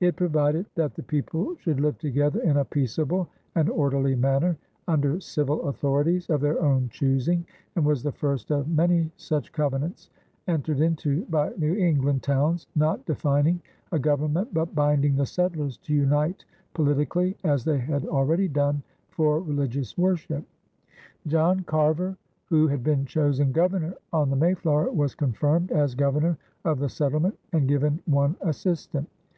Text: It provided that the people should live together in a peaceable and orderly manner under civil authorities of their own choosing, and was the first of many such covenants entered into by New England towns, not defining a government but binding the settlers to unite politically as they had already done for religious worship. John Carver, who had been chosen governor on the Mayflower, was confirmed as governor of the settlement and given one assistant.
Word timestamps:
It 0.00 0.16
provided 0.16 0.66
that 0.74 0.96
the 0.96 1.02
people 1.02 1.54
should 1.56 1.80
live 1.80 1.96
together 1.96 2.42
in 2.42 2.58
a 2.58 2.64
peaceable 2.66 3.28
and 3.54 3.70
orderly 3.70 4.14
manner 4.14 4.58
under 4.86 5.18
civil 5.18 5.66
authorities 5.66 6.28
of 6.28 6.42
their 6.42 6.60
own 6.62 6.90
choosing, 6.90 7.46
and 7.74 7.86
was 7.86 8.02
the 8.02 8.12
first 8.12 8.50
of 8.52 8.68
many 8.68 9.10
such 9.16 9.50
covenants 9.50 10.10
entered 10.46 10.80
into 10.82 11.24
by 11.30 11.54
New 11.56 11.74
England 11.74 12.22
towns, 12.22 12.66
not 12.76 13.06
defining 13.06 13.62
a 13.92 13.98
government 13.98 14.52
but 14.52 14.74
binding 14.74 15.16
the 15.16 15.24
settlers 15.24 15.78
to 15.78 15.94
unite 15.94 16.44
politically 16.74 17.38
as 17.42 17.64
they 17.64 17.78
had 17.78 18.04
already 18.04 18.48
done 18.48 18.82
for 19.08 19.40
religious 19.40 19.96
worship. 19.96 20.44
John 21.26 21.60
Carver, 21.60 22.18
who 22.44 22.68
had 22.68 22.84
been 22.84 23.06
chosen 23.06 23.52
governor 23.52 23.94
on 24.12 24.28
the 24.28 24.36
Mayflower, 24.36 24.90
was 24.90 25.14
confirmed 25.14 25.70
as 25.72 25.94
governor 25.94 26.36
of 26.62 26.78
the 26.78 26.90
settlement 26.90 27.38
and 27.54 27.66
given 27.66 28.00
one 28.04 28.36
assistant. 28.42 29.08